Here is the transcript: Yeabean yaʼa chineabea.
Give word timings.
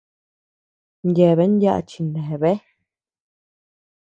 Yeabean 1.15 1.53
yaʼa 1.63 1.81
chineabea. 1.89 2.59